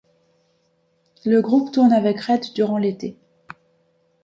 Le 1.25 1.41
groupe 1.41 1.71
tourne 1.71 1.93
avec 1.93 2.21
Red 2.21 2.53
durant 2.55 2.79
l'été. 2.79 3.19